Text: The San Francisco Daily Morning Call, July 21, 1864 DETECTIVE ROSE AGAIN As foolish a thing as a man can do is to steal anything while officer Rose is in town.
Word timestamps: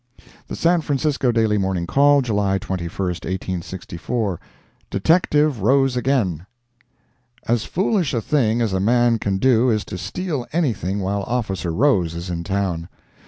The 0.47 0.55
San 0.55 0.81
Francisco 0.81 1.31
Daily 1.31 1.59
Morning 1.59 1.85
Call, 1.85 2.23
July 2.23 2.57
21, 2.57 2.89
1864 2.89 4.39
DETECTIVE 4.89 5.59
ROSE 5.61 5.95
AGAIN 5.95 6.47
As 7.47 7.65
foolish 7.65 8.11
a 8.15 8.19
thing 8.19 8.61
as 8.63 8.73
a 8.73 8.79
man 8.79 9.19
can 9.19 9.37
do 9.37 9.69
is 9.69 9.85
to 9.85 9.99
steal 9.99 10.47
anything 10.51 11.01
while 11.01 11.21
officer 11.27 11.71
Rose 11.71 12.15
is 12.15 12.31
in 12.31 12.43
town. 12.43 12.89